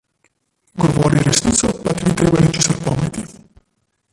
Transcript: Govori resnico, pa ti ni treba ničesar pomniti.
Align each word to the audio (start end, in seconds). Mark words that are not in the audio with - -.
Govori 0.83 1.21
resnico, 1.27 1.69
pa 1.83 1.93
ti 1.97 2.07
ni 2.07 2.15
treba 2.21 2.41
ničesar 2.45 2.81
pomniti. 2.87 3.27